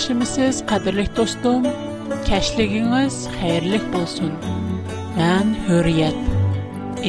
[0.00, 1.62] yaxshimisiz qadrli do'stim
[2.28, 4.30] kashligingiz xayrli bo'lsin
[5.18, 6.18] man hurriyat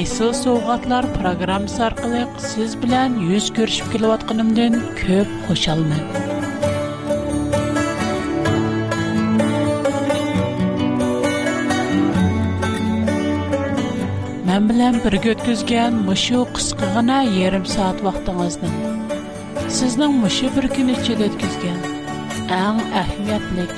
[0.04, 6.04] Esıl Soğatlar proqramı arqalıq siz bilən yüz görüşüb kelayotqanımdan köp xoşalman.
[14.48, 18.74] Mən bilən bir götküzgən muşu qısqığına yarım saat vaxtınızdan.
[19.80, 21.28] Sizdən muşu bir gün içində
[22.54, 23.70] آن اهمیت نیک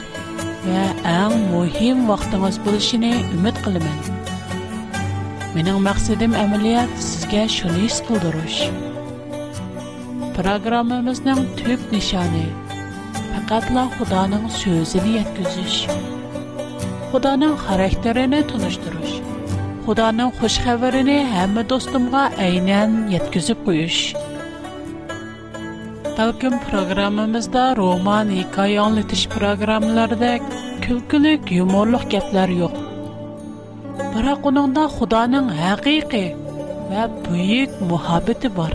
[0.68, 0.70] و
[1.10, 3.86] آن مهم وقت مسپولشی نه امید قلم
[5.56, 8.62] من اون مقصدم عملیات سگه شنیس کودروش
[10.36, 12.48] پروگرام مزندم توب نشانه
[13.48, 15.88] فقط لا خدا نم سوزنیت گزش
[17.12, 18.80] خدا نم خارهترینه تونست
[26.18, 30.30] Balkim programmamızda roman, hikaye anlatış programmalarda
[30.82, 32.74] külkülük, yumorluq gaplar yo'q.
[34.14, 36.28] Biroq uningda Xudoning haqiqiy
[36.92, 38.74] va buyuk muhabbati bor.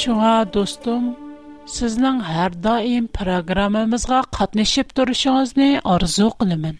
[0.00, 1.04] Shunga do'stim,
[1.76, 6.76] sizning har doim programmamizga qatnashib turishingizni orzu qilaman.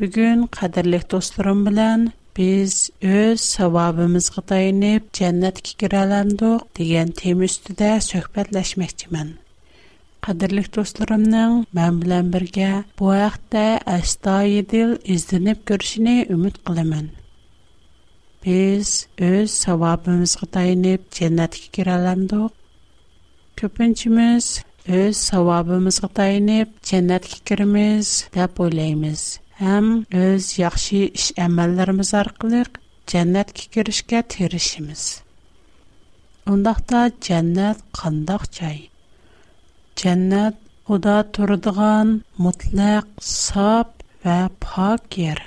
[0.00, 2.00] Bugun qadrli do'stlarim bilan
[2.38, 9.28] biz öz savabımızga dayanıp cennet kikirelendik degen tem üstüde söhbetleşmekçimen.
[10.26, 13.64] Qadirlik dostlarımnın mən bilən birgə bu əqtdə
[13.96, 17.10] əstayidil izdinib görüşünü ümit qılımın.
[18.46, 18.94] Biz
[19.30, 22.52] öz savabımızga dayanıp cennet kikirelendik.
[23.56, 24.52] Köpünçimiz
[24.88, 28.50] öz savabımızga dayanıp cennet kikirimiz dəb
[29.66, 32.60] Әм үз яхшы эш әмәлләребез аркылы
[33.12, 35.00] дәннәткә киришкә тирешмиз.
[36.46, 38.90] Ондакта дәннәт кандак чай.
[39.98, 40.56] Дәннәт
[40.88, 45.42] Худа турдыган мутлак, сап ва пак ер.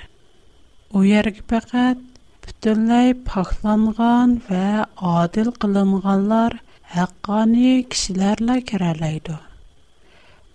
[0.92, 1.98] У ерг пакат
[2.44, 9.38] бүтүнлей пакланган ва адил кылынганлар хаккани кишилерле киралайды.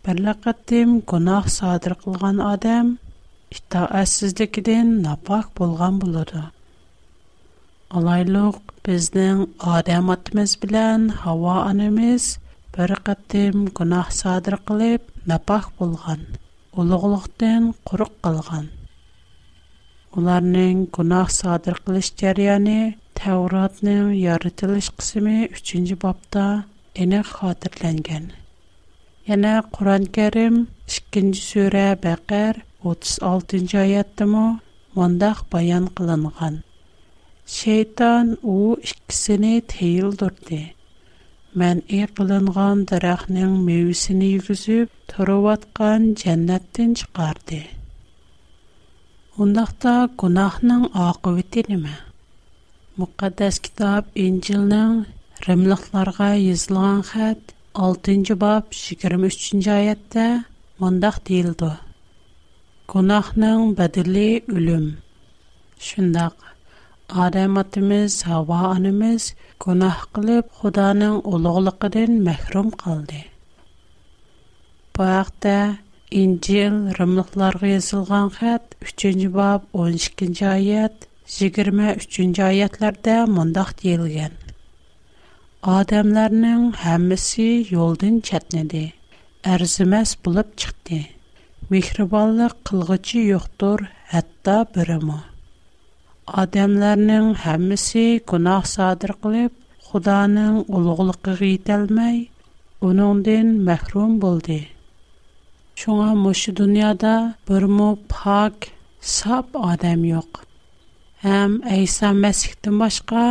[0.06, 3.00] Бирлекатым гунах садыр кылган адам–
[3.52, 6.42] Ита, а сиздикен набах булган булыды.
[8.00, 9.44] Алайрок безнең
[9.76, 12.26] адамәтмиз белән һава анемиз
[12.78, 16.26] бер кат тәң кунаһ садыр кылып, набах булган,
[16.76, 18.68] улыгылыктан курык калган.
[20.18, 22.78] Уларның кунаһ садыр килиш җыяны
[23.18, 26.46] Тавротның ярытылыш кысымы 3-нче бабында
[27.04, 28.28] әне хатırlанган.
[29.32, 31.64] Яңа Куран-Карим 2-нче
[32.86, 34.60] 36-нчы аяттымы,
[35.52, 36.60] баян қылынған.
[37.50, 40.76] Шейтан у иккисини тейил дурды.
[41.56, 47.64] Мен и кылынган дарахнын мевисин йүзүп, туруп аткан жаннаттан чыгарды.
[49.38, 51.98] Ондакта гунахнын акыбыты неме?
[52.96, 55.06] Мукаддас китап Инжилнын
[55.42, 57.38] хат
[57.74, 60.46] 6-нчы бап 23-нчы аятта
[60.80, 61.20] мондак
[62.92, 64.98] Gonahnan badeli ölüm.
[65.80, 66.34] Şondaq
[67.10, 69.26] adamatimiz hawa önimiz
[69.64, 73.20] gonah qılıp Hudaňyň ulyglygyndan mahrum boldy.
[74.96, 75.56] Bu wagtdä
[76.12, 80.96] Injil rimliklarga hat 3-nji bab 12-nji ayat
[81.28, 84.32] 23-nji ayatlarda mondaq diýilgen.
[85.78, 88.86] Adamlaryň hammىسى ýoldan çatnady.
[89.58, 91.06] Ärzimes bulup çykdy.
[91.72, 95.18] Mihraballık qılğıcı yoqtır, hatta birimə.
[96.44, 99.52] Adəmlərin hamsi günah sədir qılıb,
[99.90, 102.18] Xudanın uluğluğu qətilməy,
[102.90, 104.60] onundən məhrum buldi.
[105.84, 107.14] Çoğamış bu dünyada
[107.50, 108.70] birmı pak
[109.18, 110.32] səb adam yox.
[111.28, 113.26] Həm Əisa məsihdən başqa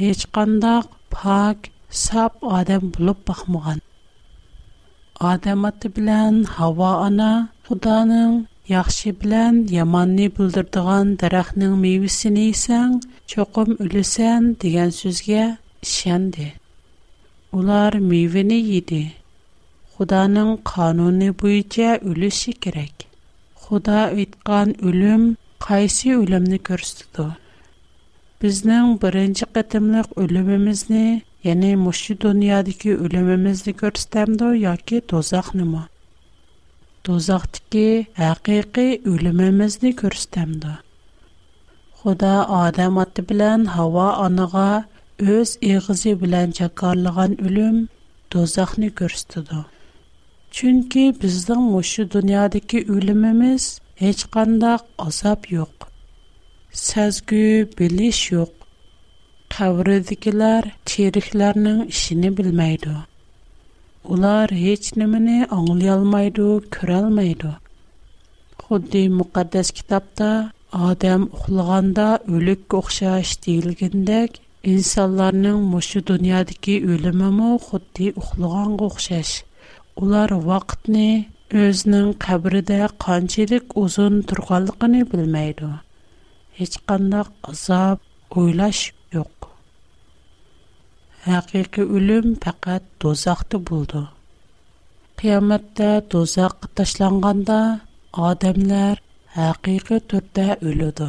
[0.00, 1.68] heç qandaş pak
[2.06, 3.80] səb adam olub paxmğan.
[5.34, 7.32] Adamat bilən hava ana
[7.66, 8.30] Худаның
[8.68, 12.96] яхшы белән яманны бүлдердегән дарахның мейвесен исәң,
[13.34, 15.44] чокым үлесән дигән сүзгә
[15.86, 16.46] ишәнде.
[17.58, 19.00] Улар мейвене йиде.
[19.94, 23.06] Худаның кануны буенча үлеше кирәк.
[23.62, 25.28] Худа әйткән үлем
[25.68, 27.28] кайсы үлемне күрсәтте?
[28.42, 31.04] Безнең беренче кытымлык үлемебезне,
[31.46, 35.86] яни мошы дөньядагы үлемебезне күрсәтәмдо яки тозакнымы?
[37.06, 37.84] do'zaxdagi
[38.22, 40.74] haqiqiy o'limimizni ko'rsatamdi
[42.02, 44.66] xudo odam oti bilan havo oniga
[45.36, 47.80] o'z eg'izi bilan jakorlagan o'lim
[48.34, 49.60] do'zaxni ko'rsatdi
[50.60, 53.66] chunki bizning mushu dunyodagi o'limimiz
[54.06, 55.76] hech qandaq azob yo'q
[56.86, 57.44] sazgu
[57.82, 58.52] bilish yo'q
[59.56, 62.96] qabridagilar cheriklarning ishini bilmaydi
[64.10, 66.28] Ular hech nimani anglay
[66.74, 67.50] ko'rolmaydi.
[68.62, 70.30] Xuddi muqaddas kitobda
[70.86, 72.06] odam uxlaganda
[72.38, 74.40] o'likka o'xshash deyilgandek,
[74.72, 79.34] insonlarning mushu dunyodagi o'limimi xuddi uxlaganga o'xshash.
[80.02, 81.06] Ular vaqtni
[81.62, 85.70] o'zining qabrida qanchalik uzun turganligini bilmaydi.
[86.58, 88.02] Hech qanday azob
[88.42, 88.82] o'ylash
[91.30, 94.00] Әақиігі үлім пақат дозақты булды.
[95.20, 97.58] Қиямэтті дозақ қыташланғанда
[98.28, 98.98] адамлар
[99.44, 101.06] әақиігі түртті үлуды.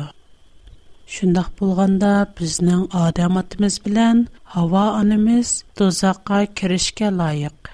[1.15, 4.21] Шындах булғанда бізнің адаматымыз білян
[4.53, 7.71] хава анимыз дозақа керешке лайык.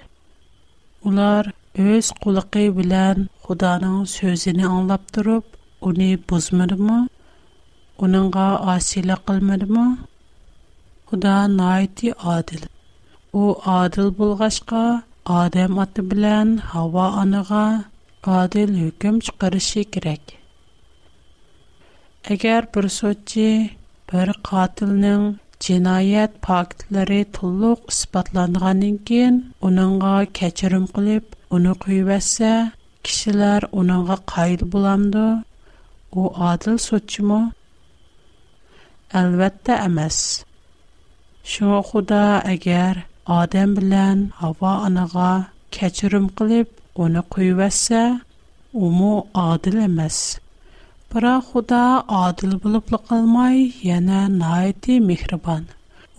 [1.03, 7.00] Улар өз қулықи білян худанын сөзіні анлап дырып уни бузмир ма,
[8.00, 8.47] униңа
[8.77, 9.19] асила
[11.12, 12.64] Hudaa naity adil.
[13.42, 13.44] U
[13.80, 14.82] adil bolgashga
[15.38, 17.62] adam aty bilen hawa anyga
[18.38, 20.24] adil hukm çıkarmaşy gerek.
[22.34, 23.50] Eger bir soçy
[24.12, 25.22] bir qatylnyň
[25.66, 29.34] jinayat faktlary tolıg isbatlandygan ken,
[29.66, 31.26] onuny gaçyrym qolyp,
[31.56, 32.54] ony quywesse,
[33.06, 35.26] kişiler onuny qayt bolamdy.
[36.20, 36.22] U
[36.52, 37.42] adil soçmu?
[39.20, 40.20] Elbetde emas.
[41.47, 42.18] Шуңа Худа
[42.53, 42.97] әгәр
[43.36, 45.27] Адам белән Хава анага
[45.77, 46.71] кечирим кылып,
[47.03, 48.01] аны куйвәсә,
[48.86, 49.13] уму
[49.45, 50.18] адил эмас.
[51.12, 55.68] Бара Худа адил булып калмай, яна найти мехрибан.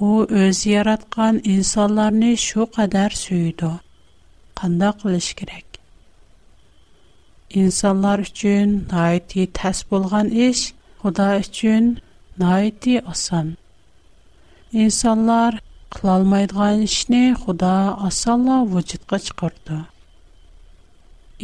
[0.08, 0.10] u
[0.42, 3.70] o'z yaratgan insonlarni shu qadar suydi
[4.60, 5.66] qandoq qilish kerak
[7.64, 10.62] insonlar uchun noiti tas bo'lgan ish
[11.02, 11.84] xudo uchun
[12.44, 13.46] noiti oson
[14.72, 19.78] Иnsanlar qılalmaydığı işni Xuda asalla vücudğa çıxırdı.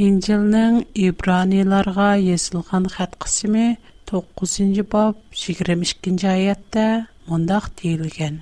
[0.05, 3.65] İncilning İbraniylarga yəslən xatqışımı
[4.11, 6.87] 9-cı bab 22-ci ayatda
[7.33, 8.37] mondaq diləgən.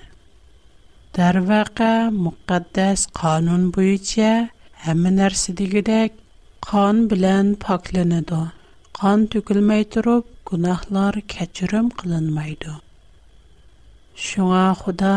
[1.17, 1.89] Darvaqa
[2.23, 4.31] müqaddəs qanun buyucə
[4.85, 6.09] həm nərsidigidək
[6.69, 8.41] qan bilan paklanıdı.
[9.01, 11.87] Qan tökülməy turub günahlar keçirəm
[14.23, 15.13] Шуңа Худа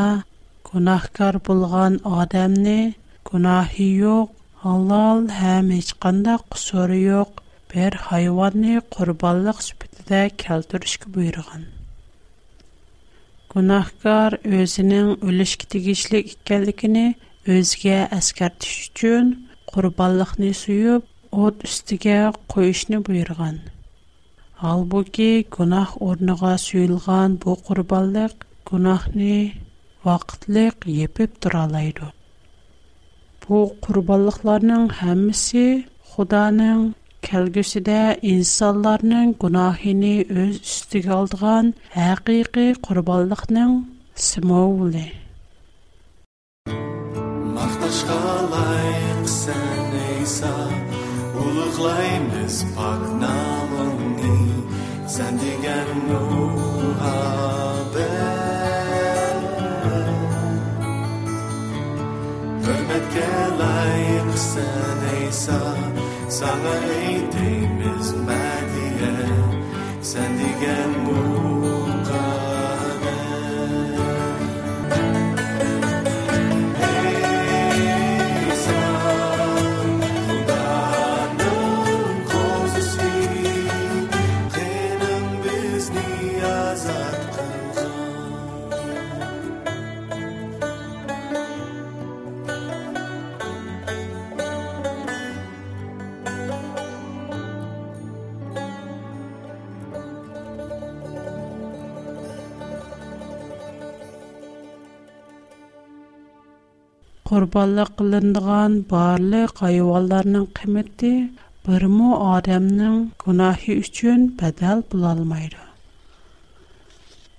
[0.68, 2.94] гунахкар булган адамны
[3.28, 6.98] гунахи юк, халал һәм һеч кандай кусуры
[7.74, 11.66] бер хайванны курбанлык сүпетидә калтырышкә буйрыган.
[13.54, 17.14] Гунахкар өзенең үлеш китегичлек өзге
[17.54, 19.26] өзгә әскәр төш өчен
[19.70, 23.60] курбанлыкны суеп, от үстигә куешне буйрыган.
[24.58, 27.54] Албуки гунах орныга суелган бу
[28.70, 29.36] Гунахне
[30.06, 32.10] вақтлик епеп туралайду.
[33.42, 35.62] Бу курбанлықларның һәммәсе
[36.10, 36.82] Худаның
[37.28, 38.00] келгошыда
[38.32, 40.02] инсандарның гунаһын
[40.44, 43.72] үз үстигә алдыган һақиқи курбанлыкның
[44.28, 45.06] символы.
[47.56, 50.52] Махташ аралайсен әйса.
[51.46, 54.36] Улыглайбыз фарнамыны.
[55.16, 55.88] Зән дигән
[62.88, 65.74] himmet kää laim sen ei saa,
[107.38, 111.10] Қурбалы қылындыған барлы қайуаларының қиметті
[111.66, 115.60] бір му адамның кунахи үчін бадал бұл алмайды.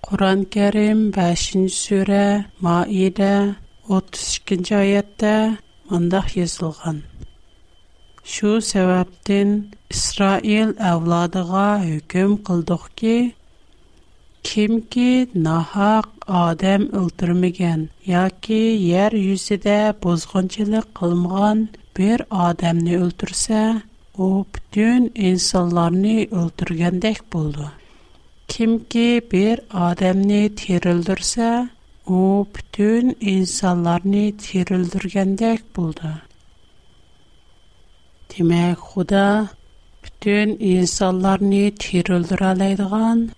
[0.08, 3.58] Куран-керим 5-сюре, Маиде,
[3.92, 5.34] 32-ча айатта
[5.90, 7.02] мандах язылған.
[8.24, 13.36] Шу Исраил авладыға үгім қылдық
[15.52, 16.19] нахак?
[16.30, 21.64] адам ұлтрымиген, яки, яр юсиде бозғанчили қылымған
[21.98, 23.62] бір адамны ұлтрысэ,
[24.22, 27.66] о бүтюн инсаларни ұлтрыгандек болды.
[28.52, 31.52] Кимки бір адамны тир ұлтрысэ,
[32.06, 36.14] о бүтюн инсаларни тир ұлтрыгандек болды.
[38.30, 39.50] Диме, худа
[40.06, 43.32] бүтюн инсаларни тир ұлтрыгандеган,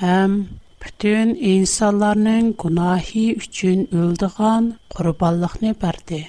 [0.00, 0.42] ам,
[0.86, 6.20] bütün insanların günahı üçün öldüğən qurbanlıqni verdi.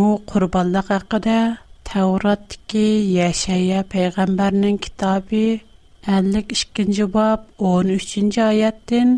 [0.00, 1.36] O qurbanlıq haqqında
[1.90, 2.82] Tevratdakı
[3.18, 5.42] Yeşaya peyğəmbərinin kitabı
[6.16, 9.10] 52-ci bab 13-cü ayətdən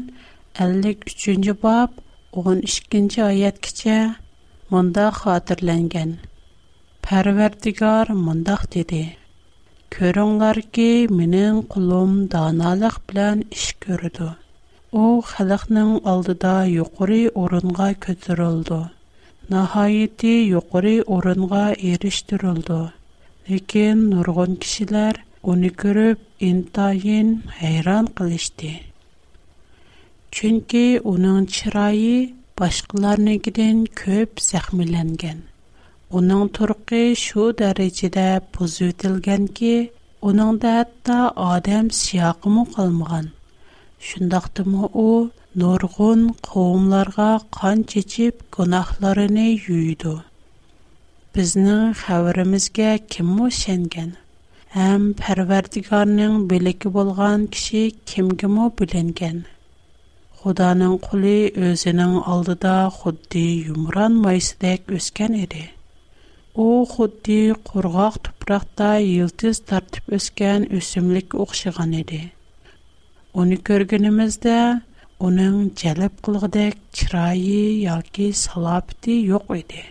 [0.69, 1.91] 53-cü bab
[2.45, 3.99] 12-ci ayətgəcə
[4.75, 6.11] munda xatırlanğan.
[7.09, 9.03] Pərverdigar mundaq dedi:
[9.95, 10.85] Көрөңлар ки,
[11.21, 14.27] менен кулум даналык белән иш көрдү.
[15.01, 18.79] У халыкның алдыда юқуры орынга көтүрүлдү.
[19.55, 22.79] Нахайети юқуры орынга эриштүрүлдү.
[23.51, 28.73] Лекин нургон кишилер уни көрүп, интайын хайран кылышты.
[30.31, 32.17] Чүнки унун чырайы
[32.57, 35.49] башкаларныкыдан көп сахмиленген.
[36.19, 38.23] Оның турқы шу дәрежеде
[38.57, 39.75] бұзу тілген ке,
[40.31, 43.29] оның да әтті адам сияқы мұ қалмыған.
[44.09, 45.05] Шындақты мұ о,
[45.65, 50.17] нұрғын қоғымларға қан чечіп күнақларыны юйду.
[51.39, 54.11] Бізнің қәвірімізге кім мұ шенген?
[54.91, 59.45] Әм пәрвердігарның білікі болған кіші кімгі мұ біленген?
[60.43, 61.39] Құданың құлы
[61.71, 65.43] өзінің алдыда құдды юмран өскен
[66.61, 72.19] Ұу ғудди қургақ тупрақта үлдіз тартип өскен өсімлик ұхшыған иди.
[73.43, 74.57] Оны көргенімізді
[75.29, 76.67] оның көліп қылғды
[76.99, 79.83] кирайи, ялги, салабди йоқ иди.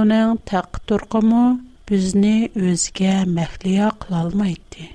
[0.00, 1.42] Оның тақ турғыму
[1.90, 2.32] бізні
[2.70, 4.88] өзге мәхлия қылалма ідди.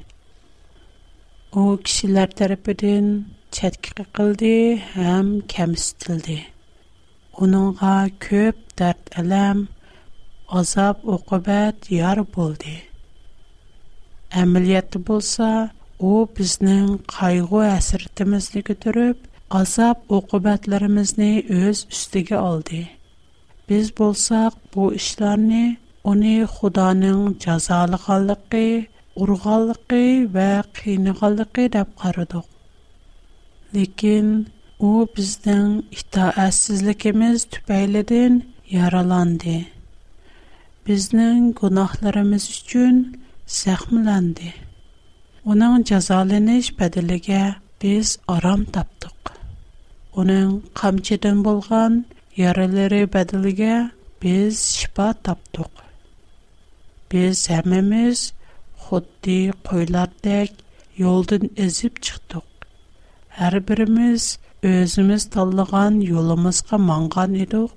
[1.54, 3.14] Ұу кішилар тарапидын
[3.54, 4.56] чадки кақылди
[4.96, 6.40] хам кәмістілди.
[7.46, 7.96] Оныңа
[8.26, 9.68] көп дарт әлем
[10.48, 12.75] Azap oqibat yar buldi.
[14.44, 19.18] Ameliyat bolsa, u bizning qayg'u asirtimizdagi turib,
[19.60, 21.27] azob oqibatlarimizni
[21.58, 22.80] o'z ustiga oldi.
[23.70, 25.66] Biz bo'lsak, bu ishlarni
[26.13, 28.63] uni Xudoning jazoli xalliqki,
[29.27, 30.04] urg'onliqqi
[30.38, 30.48] va
[30.80, 32.46] qiyniqliqqi deb qaradik.
[33.75, 34.27] Lekin
[34.88, 35.70] u bizning
[36.01, 38.34] itoatsizligimiz tupaylidan
[38.77, 39.58] yaralandi.
[40.88, 42.96] bizning gunohlarimiz uchun
[43.60, 44.51] zahmlandi.
[45.53, 47.39] Оның жазаланыш бәділіге
[47.84, 49.34] biz арам таптық.
[50.24, 51.98] Оның қамчыдан болған
[52.44, 53.74] яралары бәділіге
[54.25, 55.74] biz шипа таптық.
[57.13, 58.24] Biz әміміз
[58.88, 60.56] xuddi qo'ylardek
[61.03, 62.48] yo'ldan ezib chiqdik.
[63.41, 64.29] Har birimiz
[64.72, 67.75] o'zimiz tanlagan yo'limizga mangan edik,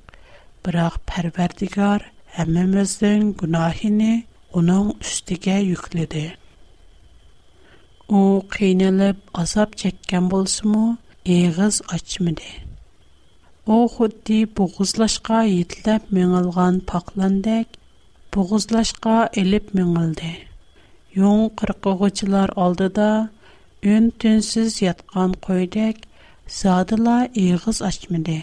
[0.64, 2.06] biroq Parvardigor
[2.38, 4.08] Әмэміздің гунахини
[4.58, 6.20] уның үстіге юкліді.
[8.06, 8.20] О,
[8.56, 10.82] кейнеліп, азап чеккен болсуму,
[11.24, 12.46] ийгыз ачмыды.
[13.66, 17.74] О, худди, бугузлашка, йетлеп мүңылған пақландек,
[18.36, 20.30] бугузлашка, еліп мүңылди.
[21.18, 23.10] Йон қырқа гучылар алдыда,
[23.94, 26.06] үн түнсіз ятған койдек,
[26.60, 28.38] садыла ийгыз ачмыды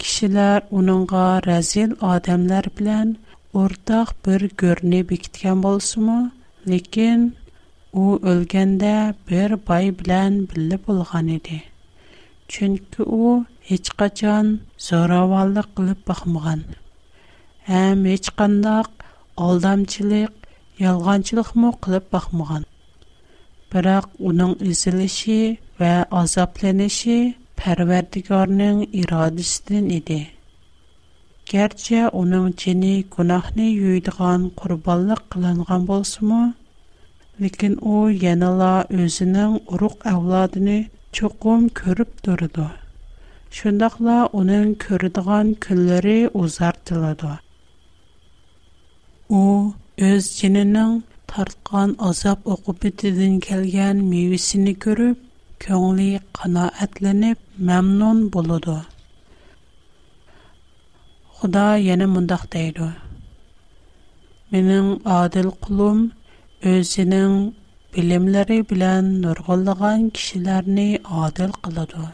[0.00, 3.12] кишILAR уның гәразел адамлар белән
[3.60, 6.16] ортақ бер görнә бик иткән булсымы,
[6.70, 7.24] ләкин
[7.92, 8.94] ул өлгәндә
[9.30, 11.62] باي пай белән билеп булган иде.
[12.48, 16.62] Чөнки ул hiç качан сораваллык кылып бакмаган,
[17.68, 18.90] һәм hiç кانداк
[19.36, 20.32] алдамчылык,
[20.78, 22.66] ялганчылык мо кылып бакмаган.
[23.72, 30.18] Бирақ уның илзелеше və Pərverdigarının iradəsindən idi.
[31.50, 36.40] Gərçə onun çini günahını yuyduğan qurbanlıq qılınğan bolsunmu,
[37.44, 38.72] lakin o yenəla
[39.04, 40.76] özünün uruq avladını
[41.18, 42.66] çoxum görüb durdu.
[43.60, 47.34] Şundaqla onun görüdüğün günləri uzartıldı.
[49.40, 49.72] O
[50.10, 50.96] öz çininin
[51.34, 55.25] tartqan azap oqubitidən gələn meyvəsini görüb
[55.64, 56.08] көңілі
[56.38, 58.74] қанаәтленіп, мәмнун болуды.
[61.36, 62.88] Худа ені мұндақ дейді.
[64.52, 66.02] Менің адыл құлым
[66.72, 67.34] өзінің
[67.96, 70.88] білімлері білән нұрғылыған кішілеріні
[71.26, 72.06] адыл қылады.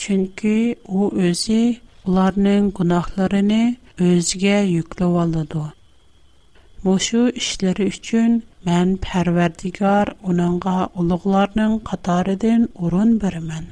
[0.00, 0.56] Чүнкі
[0.88, 1.62] о өзі
[2.06, 3.62] оларының күнақларыны
[4.10, 5.66] өзге юклі валады.
[6.84, 8.38] Мұшу үшлері үшін үшін
[8.68, 13.68] Мән Пәрвәрдигар уныңга улыгларның катарыдан урын бермен.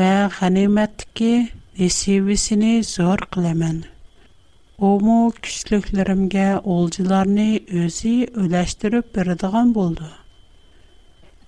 [0.00, 0.08] Вә
[0.38, 1.30] ғаниметки
[1.78, 3.78] несивісіні зор қылымен.
[4.88, 6.44] Ому күшліклерімге
[6.74, 7.46] олжыларны
[7.84, 8.12] өзі
[8.44, 10.10] өләштіріп бірдіған болды.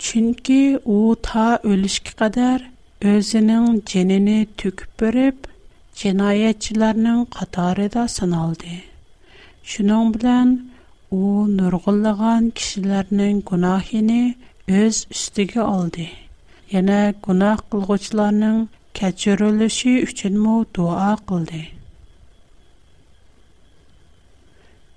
[0.06, 0.60] Чүнкі
[0.94, 0.96] о
[1.28, 2.64] та өлішкі қадар
[3.12, 5.44] өзінің женіні түкіп біріп,
[6.04, 8.78] женайетчіларның қатарыда саналды.
[9.74, 10.56] Шының білән,
[11.10, 14.34] u nurg'unlagan kishilarning gunohini
[14.70, 16.08] o'z ustiga oldi
[16.72, 18.66] yana gunoh qilg'uvchilarning
[18.98, 21.60] kechirilishi uchunmi duo qildi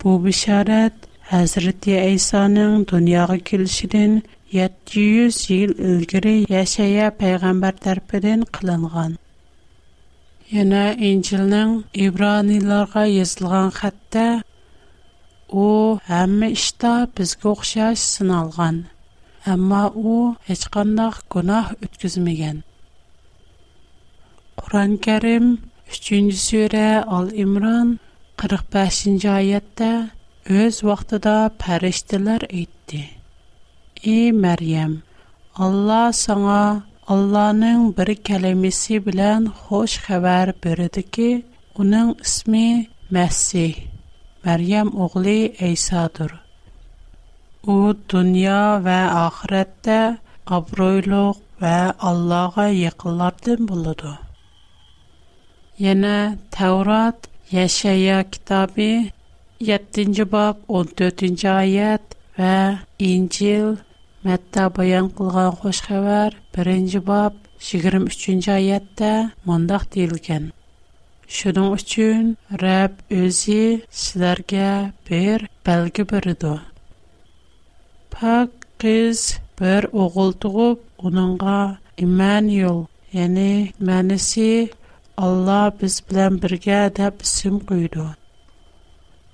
[0.01, 0.95] bu bisharat
[1.31, 4.21] hazrati aysoning dunyoga kelishidan
[4.57, 9.11] 700 yil ilgari yashaya payg'ambar tarafidan qilingan
[10.57, 11.71] yana injilning
[12.09, 14.27] ibroniylarga yozilgan xatda
[15.49, 15.67] У
[16.07, 16.89] һәм мишта
[17.19, 18.75] безгә охшаш синалган,
[19.53, 22.59] әмма ул هیچқанда гынаһ үткәзмигән.
[24.61, 25.47] Куран-Карим
[25.89, 27.97] 3-нче сүре, ол Имран
[28.37, 29.89] 45-нче аятта
[30.51, 33.01] үз вакытында фәришталәр әйтте:
[34.03, 34.99] "И Мәрйем,
[35.57, 36.61] Алла саңа
[37.09, 41.29] Алланың бер сәлемесе белән яхшы хәбар бирде ки,
[41.75, 42.65] аның исме
[43.09, 43.87] Мәсих."
[44.45, 45.33] Məryəm oğlu
[45.69, 46.31] İsa'dır.
[47.71, 47.75] O
[48.11, 48.93] dünya və
[49.25, 49.95] axirətdə
[50.57, 51.73] abroyluq və
[52.11, 54.13] Allah'a yaxınlardan buludu.
[55.85, 58.89] Yana Tevrat Yaşaya kitabı
[59.71, 62.55] 7-ci bab 14-cü ayət və
[63.11, 63.73] İncil
[64.23, 67.35] Mətta bayan qılğan xoş xəbər 1-ci bab
[67.73, 69.11] 23-cü ayətdə
[69.45, 70.47] mondaq deyilgən.
[71.37, 72.21] Şunun üçün
[72.61, 73.57] Rəbb özü
[73.99, 74.69] sizlərə
[75.09, 76.61] bir bəlgi biridir.
[78.15, 79.19] Pak qız
[79.59, 81.59] bir oğul doğub, onunğa
[82.05, 82.79] İmmanuel,
[83.19, 83.45] yəni
[83.91, 84.47] mənisi
[85.27, 88.05] Allah biz bilən birgə dəb isim qoydu.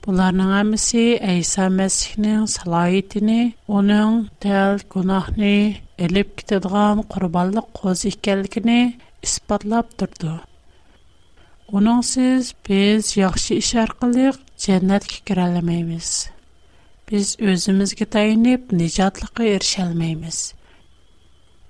[0.05, 1.05] Bunların hamısı
[1.37, 3.39] İsa Məsihinin səlahiyyətini,
[3.79, 5.53] onun dəl günahını
[6.09, 8.77] elib gedən qurbanlıq qoz ikənligini
[9.29, 10.35] isbatlab durdu.
[11.73, 16.09] Оныңсыз біз яхшы іш арқылық жәннәтке кірәлімейміз.
[17.11, 20.37] Біз өзімізге тайынып, нежатлықы ершәлмейміз.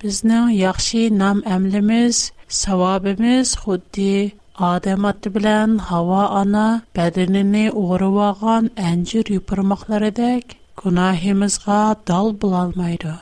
[0.03, 2.19] Бізнің яхшы нам әмліміз,
[2.61, 4.33] савабымыз худди
[4.71, 6.65] адам атты білән хава ана
[6.99, 11.81] бәдініні ұғырываған әнжір үпірмақларыдек күнахимызға
[12.11, 13.15] дал бұлалмайды.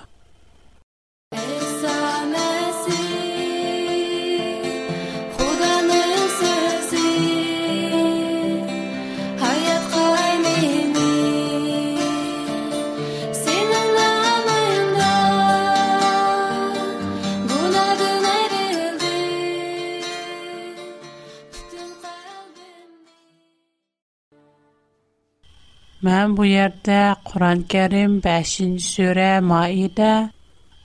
[26.05, 30.07] Мен бу ердә Куран Кәрим 5-нче сүре Маидә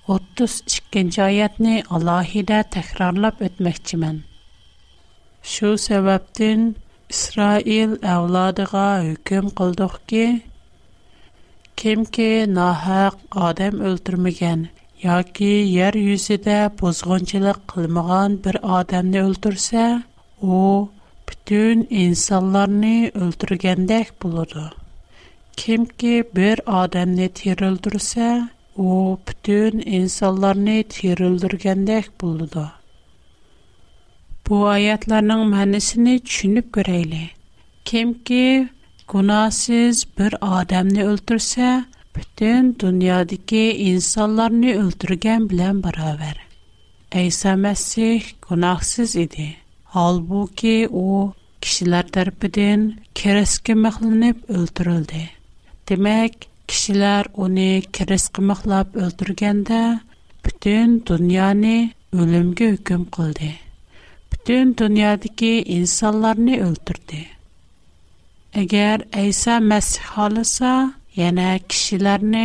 [0.08, 4.20] 32-нче аятны алаһида тәкрарлап үтмәкчемен.
[5.54, 6.62] Шу сәбәптән
[7.16, 10.22] Исраил авладыга хөкем кылдык ки,
[11.82, 12.28] кем ки
[12.60, 14.62] нахак адам өлтүрмәгән
[15.08, 19.88] яки яр юзидә бузгынчылык кылмаган бер адамны өлтүрсә,
[20.54, 20.58] у
[21.26, 24.70] бүтән инсанларны өлтүргәндәк булыды.
[25.58, 32.66] Kimki bir бир адамни тир үлдурсэ, о битун инсаларни Bu үлдургендэх булуду.
[34.46, 37.30] Бу аятларның мәнісіні чүніп көрейли.
[37.84, 38.68] Ким ки
[39.08, 41.70] кунасиз бир адамни үлдурсэ,
[42.14, 46.38] битун дуниадики инсаларни үлдурген билан баравер.
[47.10, 49.56] Айса Мэссих кунахсиз іди,
[49.90, 52.30] халбу ки о кишилардар
[55.88, 56.34] Demək,
[56.68, 57.62] kişilər onu
[57.96, 59.78] kiris qımaqlab öldürgəndə
[60.44, 61.70] bütün dünyanı
[62.24, 63.48] ölümgə hüküm qıldı.
[64.34, 65.48] Bütün dünyadakı
[65.78, 67.22] insanlarını öldürdü.
[68.64, 70.74] Əgər İsa Məsih halısa,
[71.22, 72.44] yana kishilarni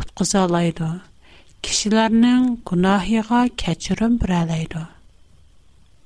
[0.00, 0.86] qutqiza oladi
[1.62, 4.82] kishilarning gunohiga kechirim biralaydi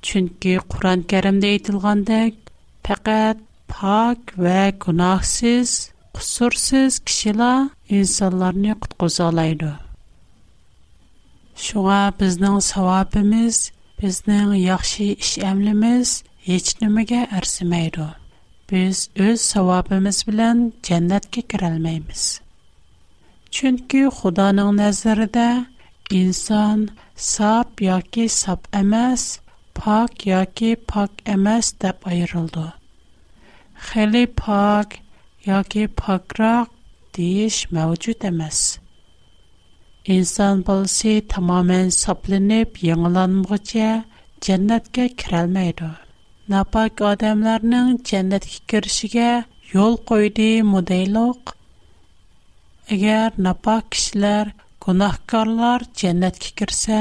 [0.03, 2.35] chunki qur'oni karimda aytilgandek
[2.87, 3.39] faqat
[3.75, 5.69] pok va gunohsiz
[6.21, 9.79] sourses kişiler insanlarnı qutquzalaydı
[11.57, 18.09] Şuğa biznıñ sawabımız biznıñ yaxşı iş emlimiz heç nimigə arsimaydı
[18.71, 22.25] Biz ül sawabımız bilən cənnətə kirəlməymiz
[23.51, 25.49] Çünki Xudanıñ nəzərində
[26.11, 29.39] insan sap yoki sap eməs
[29.75, 32.69] pak yoki pak eməs deb ayrıldı
[33.89, 34.89] Xəli pak
[35.47, 36.67] yoki pokroq
[37.17, 38.59] deyish mavjud emas.
[40.15, 43.91] Inson bolasi tamoman soplanib, yangilanmoqcha
[44.49, 45.91] jannatga kirolmaydi.
[46.53, 49.31] napok odamlarning jannatga kirishiga
[49.75, 51.43] yo'l qo'ydi mudayloq.
[52.97, 54.47] Agar napok kishilar,
[54.85, 57.01] gunohkorlar jannatga kirsa,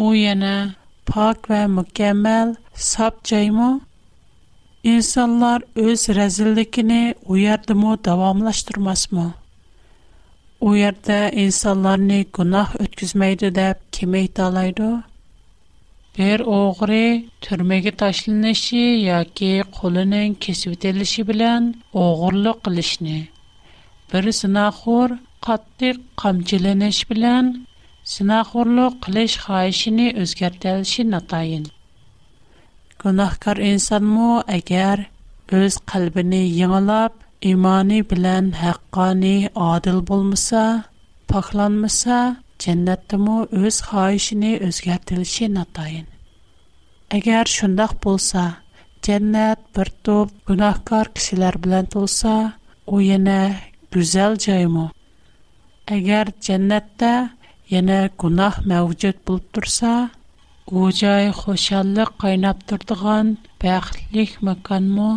[0.00, 0.54] u yana
[1.12, 2.48] pok va mukammal
[2.90, 3.68] sop joymi?
[4.86, 9.34] İnsanlar öz rezillikini o yerde mu davamlaştırmaz mı?
[10.60, 14.96] O yerde insanlarını günah ötküzmeydi de kime italaydı?
[16.18, 23.20] Bir oğri türmege taşlanışı yoki qo'lining kesib etilishi bilan o'g'irlik qilishni
[24.12, 25.10] bir sinaxo'r
[25.46, 27.44] qattiq qamchilanish bilan
[28.14, 31.64] sinaxo'rlik qilish xohishini o'zgartirishi notayin
[33.06, 35.00] Гүнахкар инсанмо агар
[35.58, 37.12] өз қалбини яңалап,
[37.52, 40.64] имани билан хаққани адил болмаса,
[41.30, 42.18] пахланмаса,
[42.64, 46.08] жаннаттымо өз хайшини өзгертилши натайын.
[47.16, 48.42] Агар шундах болса,
[49.06, 53.38] жаннат бір топ гүнахкар кишилар билан толса, о яна
[53.94, 54.90] гүзел жаймо.
[55.86, 57.28] Агар жаннатта
[57.78, 60.08] яна гүнах мавжуд болып тұрса,
[60.68, 63.28] У чае хошалык кайнап турдыган
[63.62, 65.12] бахтлык мэкәнме?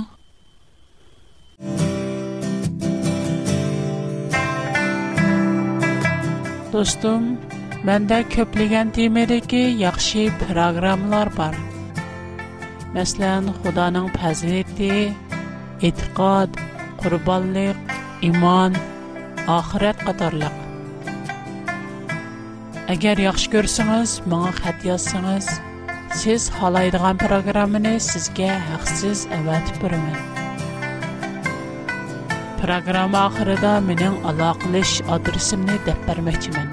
[6.71, 7.25] Достым,
[7.89, 11.57] мендә көплегән тема ди ке яхшы бар.
[12.93, 15.15] Мәсәлән, Худаның фәзлете,
[15.81, 16.51] итиқад,
[17.01, 17.77] курбанлык,
[18.21, 18.77] иман,
[19.47, 20.68] ахырет кадәрлек
[22.89, 25.47] Agar yaxshi ko'rsangiz, menga xat yozsangiz,
[26.19, 31.41] siz xohlaydigan programmani sizga haqsiz avatib beraman.
[32.63, 36.71] Programma oxirida mening aloqalash adresimni deb bermoqchiman.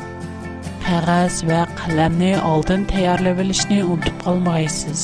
[0.88, 5.02] Qog'oz va qalamni oldin tayyorlab olishni unutib qolmaysiz.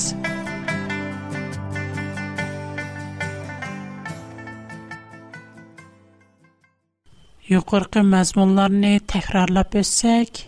[7.52, 10.44] Yuqorqi mazmunlarni takrorlab o'tsak,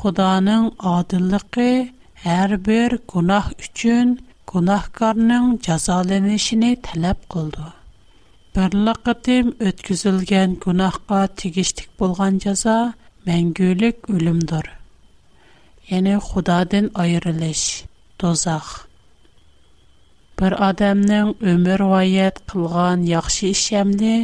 [0.00, 1.64] Худаның адиллығы
[2.34, 4.12] әрбір бір гунах үчін
[4.52, 7.66] гунахкарның жазаленішіні тәләп қылды.
[8.56, 12.78] Бірліқытым өткізілген кұнаққа тегіштік болған жаза
[13.28, 14.70] мәңгілік өлімдір.
[15.98, 17.66] Ені худадын айырылыш,
[18.24, 18.72] дозақ.
[20.40, 24.16] Бір адамның өмір вайет қылған яқшы ішемді,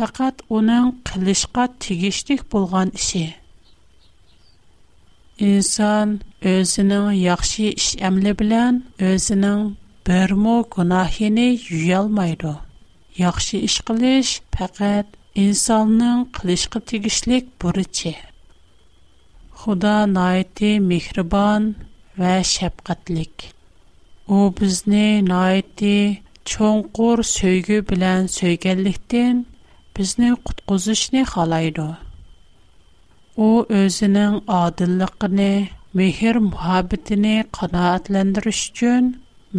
[0.00, 3.28] пақат оның қылышқа тегіштік болған іші.
[5.40, 6.20] inson
[6.50, 8.74] o'zining yaxshi ish amli bilan
[9.08, 9.62] o'zining
[10.06, 12.54] birmu gunohini yuyolmaydi
[13.22, 15.06] yaxshi ish qilish faqat
[15.44, 18.14] insonning qilishga tegishlik burchi
[19.64, 21.62] xudo naiti mehribon
[22.18, 23.50] va shafqatlik
[24.36, 25.94] u bizni naiti
[26.54, 29.44] cho'nqur so'ygi bilan so'yganlikdan
[29.96, 31.88] bizni qutquzishni xohlaydi
[33.36, 35.68] u o'zining odilligini
[35.98, 39.04] mehr muhabbatini qanoatlantirish uchun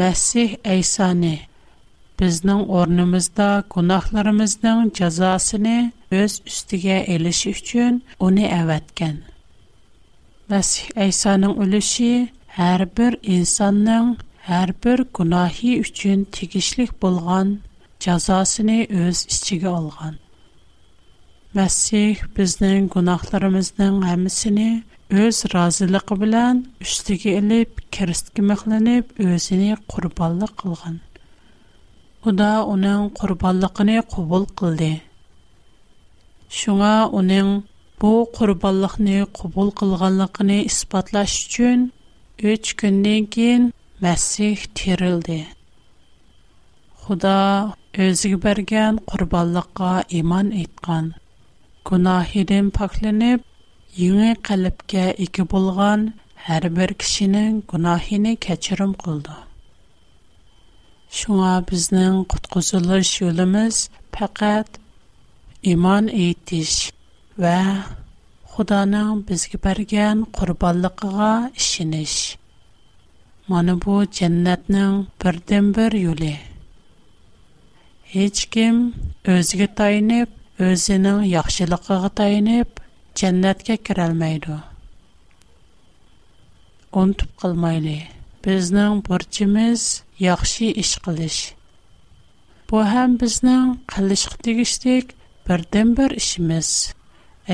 [0.01, 1.33] masih aysoni
[2.21, 5.75] bizning o'rnimizda gunohlarimizning jazosini
[6.21, 7.93] o'z ustiga elishi uchun
[8.29, 9.15] uni avatgan
[10.55, 12.11] masih aysoning ulushi
[12.57, 14.07] har bir insonning
[14.49, 17.47] har bir gunohi uchun tegishlik bo'lgan
[18.07, 20.15] jazosini o'z ichiga olgan
[21.57, 24.65] Мәсих біздің гунахларымыздың әмісіні
[25.23, 30.99] өз разылығы білән үштігі іліп, керістігі мұхланып, өзіні құрбалық қылған.
[32.27, 34.91] Құда оның құрбалықыны құбыл қылды.
[36.59, 37.49] Шуңа оның
[38.03, 41.87] бұ құрбалықыны құбыл қылғанлықыны іспатлаш үшін
[42.53, 43.65] үш күнден кейін
[44.07, 45.39] Мәсіх терілді.
[47.07, 47.35] Құда
[48.09, 51.15] өзі берген құрбалыққа иман айтқан.
[51.87, 53.31] Гуна хеден пахлене
[54.01, 56.01] йынгы калепкә ике булган
[56.47, 59.31] һәрбер кешенин гунаһын кечүрәм кулды.
[61.19, 63.77] Шуңа безнең куткышлы юлыбыз
[64.17, 64.81] фаҡат
[65.75, 66.73] иман итү эш
[67.45, 67.71] һәм
[68.59, 71.31] Аллаһның безгә бергән ҡурбанлыҡына
[71.63, 72.37] ишин bu
[73.53, 74.83] Моны бу дженнәтне
[75.23, 76.35] берҙембер юлы.
[78.15, 78.75] һеч ким
[79.35, 79.67] өҙгә
[80.65, 82.79] o'zining yaxshiligiga tayinib
[83.21, 84.55] jannatga kirolmaydi
[87.01, 87.93] unutib qilmayli
[88.47, 89.81] bizning burchimiz
[90.23, 91.37] yaxshi ish qilish
[92.71, 95.13] bu ham bizning qilishga tegishlik
[95.51, 96.69] birdan bir ishimiz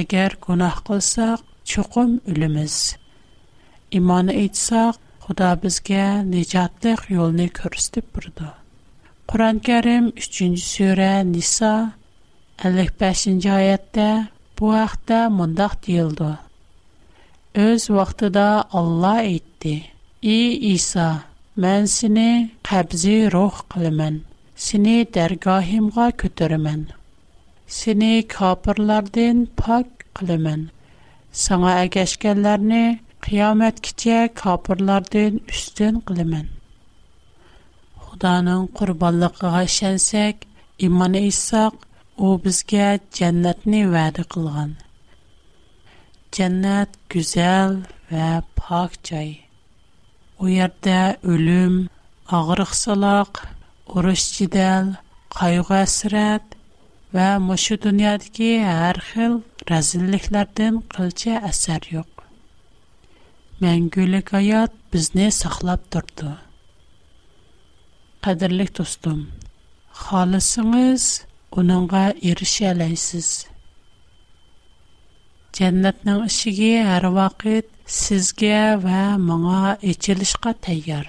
[0.03, 1.39] agar gunoh qilsak
[1.73, 2.75] chuqum o'limiz
[3.99, 8.47] imon aytsak xudo bizga nijotliq yo'lni ko'rsatib turdi
[9.31, 10.39] qur'oni karim 3
[10.75, 11.73] sura nisa
[12.57, 14.07] 55-nji ayetde
[14.59, 16.27] bu wagtda mundaq diýildi.
[17.67, 18.43] Öz wagtyda
[18.81, 19.73] Allah etdi:
[20.33, 21.07] "Ey Иса,
[21.65, 22.27] men seni
[22.69, 24.15] qabzy ruh qylman,
[24.67, 26.83] seni dergahymga köterimen.
[27.77, 29.87] Seni kafirlardan pak
[30.19, 30.63] qylman.
[31.43, 32.83] Saňa ägäşkenlerni
[33.27, 36.47] qiyamet kiçe kafirlardan üstün qylman."
[38.05, 40.35] Hudanyň qurbanlygyna şänsek,
[40.89, 41.73] İmanı İssaq
[42.21, 42.87] u bizga
[43.19, 44.73] jannatni va'da qilgan
[46.37, 47.73] jannat go'zal
[48.11, 49.29] va pok joy
[50.41, 50.99] u yerda
[51.33, 51.75] o'lim
[52.39, 53.31] og'riqsaloq
[53.95, 54.91] urush jidal
[55.39, 56.45] qayg'u hasrat
[57.17, 59.33] va mushu dunyodagi har xil
[59.73, 62.09] razilliklardan qilcha asar yo'q
[63.63, 66.31] Мәңгүлек аят безне саклап торды.
[68.25, 69.21] Кадерлек достым,
[69.99, 71.05] халысыңыз
[71.57, 73.27] uningga erisha olasiz
[75.57, 77.67] jannatning ishigi har vaqt
[78.01, 79.61] sizga va menga
[79.91, 81.07] ochilishga tayyor